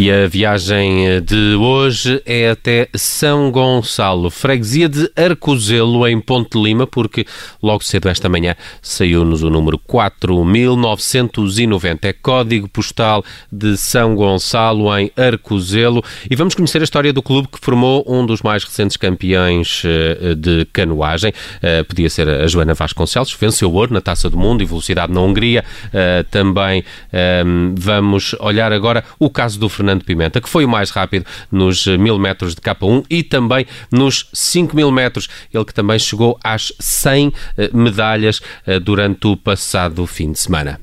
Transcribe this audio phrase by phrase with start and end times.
[0.00, 6.86] E a viagem de hoje é até São Gonçalo, freguesia de Arcozelo, em Ponte Lima,
[6.86, 7.26] porque
[7.62, 12.08] logo cedo esta manhã saiu-nos o número 4990.
[12.08, 13.22] É código postal
[13.52, 16.02] de São Gonçalo, em Arcozelo.
[16.30, 20.34] E vamos conhecer a história do clube que formou um dos mais recentes campeões eh,
[20.34, 21.30] de canoagem.
[21.60, 25.20] Eh, podia ser a Joana Vasconcelos, venceu ouro na Taça do Mundo e velocidade na
[25.20, 25.62] Hungria.
[25.92, 26.82] Eh, também
[27.76, 31.86] vamos olhar agora o caso do Fernando Fernando Pimenta, que foi o mais rápido nos
[31.86, 35.28] mil metros de K1 e também nos 5 mil metros.
[35.52, 40.80] Ele que também chegou às 100 eh, medalhas eh, durante o passado fim de semana.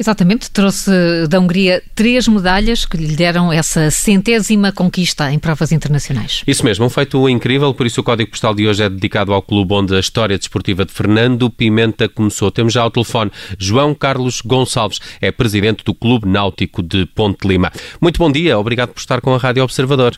[0.00, 0.90] Exatamente, trouxe
[1.28, 6.42] da Hungria três medalhas que lhe deram essa centésima conquista em provas internacionais.
[6.46, 9.42] Isso mesmo, um feito incrível, por isso o código postal de hoje é dedicado ao
[9.42, 12.50] clube onde a história desportiva de Fernando Pimenta começou.
[12.50, 17.70] Temos já ao telefone João Carlos Gonçalves, é presidente do Clube Náutico de Ponte Lima.
[18.00, 20.14] Muito bom dia, obrigado por estar com a Rádio Observador.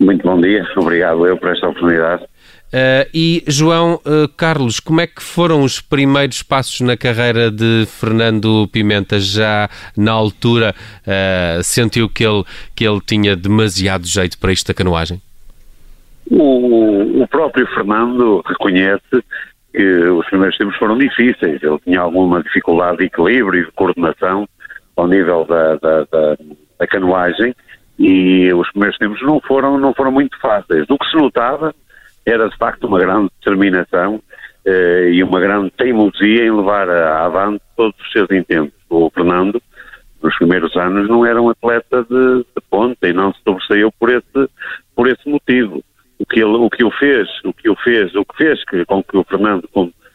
[0.00, 2.24] Muito bom dia, obrigado eu por esta oportunidade.
[2.66, 7.86] Uh, e João uh, Carlos, como é que foram os primeiros passos na carreira de
[7.86, 9.20] Fernando Pimenta?
[9.20, 12.42] Já na altura uh, sentiu que ele,
[12.74, 15.22] que ele tinha demasiado jeito para isto da canoagem?
[16.28, 19.24] O, o próprio Fernando reconhece
[19.72, 21.62] que os primeiros tempos foram difíceis.
[21.62, 24.48] Ele tinha alguma dificuldade de equilíbrio e de coordenação
[24.96, 26.36] ao nível da, da, da,
[26.80, 27.54] da canoagem
[27.98, 30.86] e os primeiros tempos não foram, não foram muito fáceis.
[30.86, 31.72] Do que se notava
[32.26, 34.20] era de facto uma grande determinação
[34.64, 38.74] eh, e uma grande teimosia em levar avante todos os seus intentos.
[38.90, 39.62] O Fernando,
[40.20, 44.10] nos primeiros anos, não era um atleta de, de ponta e não se sobressaiu por
[44.10, 44.50] esse,
[44.94, 45.84] por esse motivo.
[46.18, 48.84] O que, ele, o que o fez, o que o fez, o que fez que,
[48.86, 49.68] com que o Fernando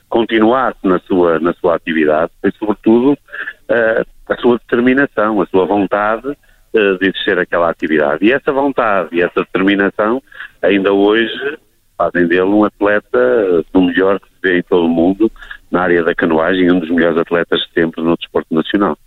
[0.10, 6.28] continuasse na sua, na sua atividade foi sobretudo uh, a sua determinação, a sua vontade
[6.28, 8.26] uh, de exercer aquela atividade.
[8.26, 10.22] E essa vontade e essa determinação
[10.62, 11.58] ainda hoje
[12.02, 15.32] fazem dele um atleta do melhor que se vê em todo o mundo
[15.70, 18.98] na área da canoagem, um dos melhores atletas de sempre no desporto nacional.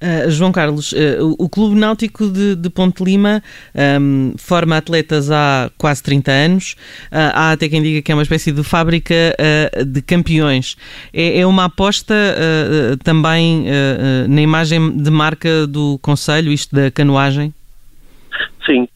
[0.00, 0.96] Uh, João Carlos, uh,
[1.38, 3.42] o Clube Náutico de, de Ponte Lima
[4.00, 6.72] um, forma atletas há quase 30 anos.
[7.12, 9.14] Uh, há até quem diga que é uma espécie de fábrica
[9.86, 10.76] de campeões.
[11.12, 12.14] É, é uma aposta
[13.04, 13.64] também
[14.28, 17.52] na imagem de marca do Conselho, isto da canoagem?
[18.64, 18.88] Sim,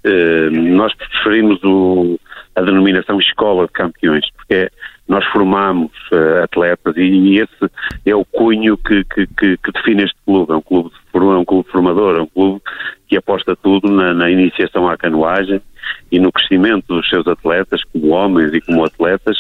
[0.53, 2.19] nós preferimos o,
[2.55, 4.71] a denominação Escola de Campeões, porque é,
[5.09, 7.71] nós formamos uh, atletas e, e, esse
[8.07, 10.53] é o cunho que, que, que, define este clube.
[10.53, 12.63] É um clube, é um clube formador, é um clube
[13.09, 15.61] que aposta tudo na, na, iniciação à canoagem
[16.13, 19.39] e no crescimento dos seus atletas, como homens e como atletas,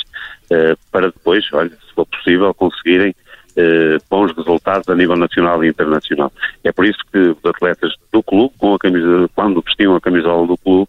[0.50, 5.68] uh, para depois, olha, se for possível, conseguirem uh, bons resultados a nível nacional e
[5.68, 6.32] internacional.
[6.64, 10.46] É por isso que os atletas do clube, com a camisa, quando vestiam a camisola
[10.46, 10.88] do clube,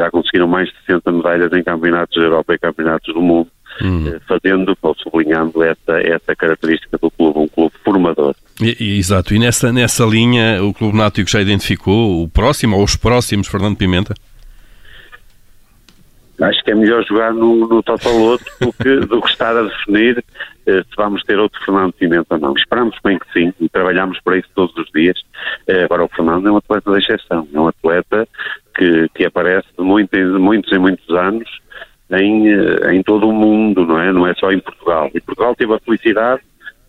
[0.00, 3.50] já conseguiram mais de 60 medalhas em campeonatos da Europa e campeonatos do mundo,
[3.82, 4.18] hum.
[4.26, 8.34] fazendo ou sublinhando essa, essa característica do clube, um clube formador.
[8.60, 13.48] Exato, e nessa, nessa linha o Clube Náutico já identificou o próximo ou os próximos
[13.48, 14.14] Fernando Pimenta?
[16.40, 20.24] Acho que é melhor jogar no, no Totoloto do que, do que estar a definir
[20.66, 22.54] eh, se vamos ter outro Fernando Pimenta ou não.
[22.56, 25.18] Esperamos bem que sim e trabalhamos para isso todos os dias.
[25.66, 28.26] Eh, agora, o Fernando é um atleta de exceção, é um atleta
[28.80, 31.46] que, que aparece de, muito, de muitos e muitos anos
[32.10, 34.10] em, eh, em todo o mundo, não é?
[34.10, 35.10] Não é só em Portugal.
[35.14, 36.40] E Portugal teve a felicidade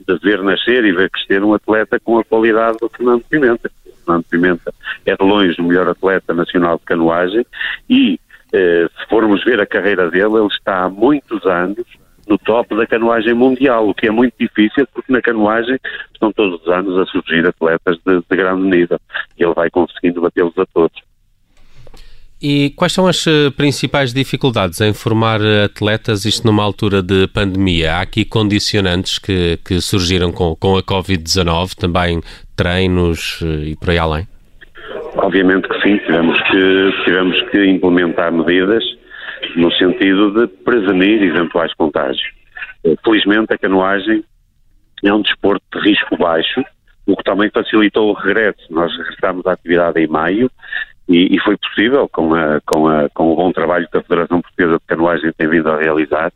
[0.08, 3.70] de ver nascer e ver crescer um atleta com a qualidade do Fernando Pimenta.
[3.86, 4.74] O Fernando Pimenta
[5.06, 7.46] é de longe o melhor atleta nacional de canoagem
[7.90, 8.18] e
[8.54, 11.86] eh, se formos ver a carreira dele, ele está há muitos anos
[12.26, 15.78] no top da canoagem mundial, o que é muito difícil porque na canoagem
[16.14, 19.00] estão todos os anos a surgir atletas de, de grande nível
[19.38, 21.11] e ele vai conseguindo batê-los a todos.
[22.42, 27.94] E quais são as eh, principais dificuldades em formar atletas, isto numa altura de pandemia?
[27.94, 32.20] Há aqui condicionantes que, que surgiram com, com a Covid-19, também
[32.58, 34.28] treinos eh, e por aí além?
[35.18, 38.84] Obviamente que sim, tivemos que, tivemos que implementar medidas
[39.56, 42.28] no sentido de prevenir eventuais contágios.
[42.84, 44.24] Eh, felizmente a canoagem
[45.04, 46.64] é um desporto de risco baixo,
[47.06, 48.62] o que também facilitou o regresso.
[48.72, 50.50] Nós regressámos à atividade em maio
[51.12, 54.42] e, e, foi possível, com, a, com, a, com o bom trabalho que a Federação
[54.42, 56.32] Portuguesa de Canoagem tem vindo a realizar,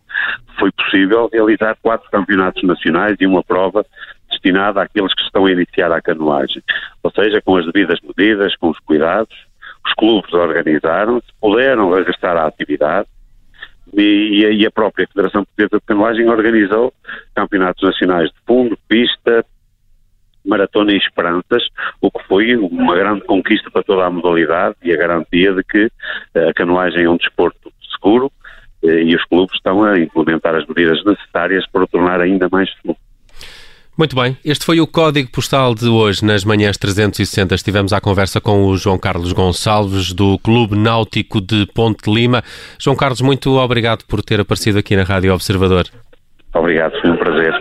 [0.60, 3.86] foi possível realizar quatro campeonatos nacionais e uma prova
[4.30, 6.62] destinada àqueles que estão a iniciar a canoagem.
[7.02, 9.36] Ou seja, com as devidas medidas, com os cuidados,
[9.86, 13.08] os clubes organizaram-se, puderam regressar à atividade
[13.94, 16.94] e, e, a própria Federação Portuguesa de Canoagem organizou
[17.34, 19.46] campeonatos nacionais de fundo, pista,
[20.46, 21.64] maratona em esperanças,
[22.02, 25.90] o que foi uma grande conquista para toda a modalidade e a garantia de que
[26.36, 28.32] a canoagem é um desporto seguro
[28.84, 32.98] e os clubes estão a implementar as medidas necessárias para o tornar ainda mais seguro.
[33.98, 36.24] Muito bem, este foi o código postal de hoje.
[36.26, 41.66] Nas manhãs 360 estivemos à conversa com o João Carlos Gonçalves, do Clube Náutico de
[41.68, 42.44] Ponte Lima.
[42.78, 45.86] João Carlos, muito obrigado por ter aparecido aqui na Rádio Observador.
[46.56, 47.54] Obrigado, foi um prazer.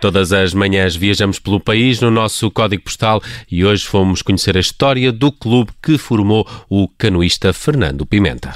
[0.00, 3.20] Todas as manhãs viajamos pelo país no nosso código postal
[3.50, 8.54] e hoje fomos conhecer a história do clube que formou o canoísta Fernando Pimenta.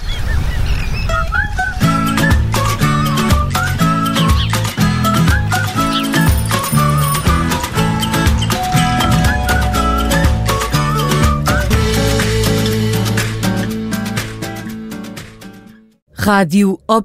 [16.17, 17.05] Rádio Ob...